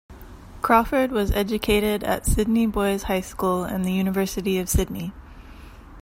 [0.63, 5.13] Crawford was educated at Sydney Boys High School and the University of Sydney.